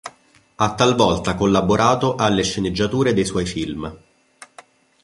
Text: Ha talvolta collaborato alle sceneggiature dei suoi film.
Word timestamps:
Ha 0.55 0.73
talvolta 0.73 1.35
collaborato 1.35 2.15
alle 2.15 2.41
sceneggiature 2.41 3.13
dei 3.13 3.23
suoi 3.23 3.45
film. 3.45 3.97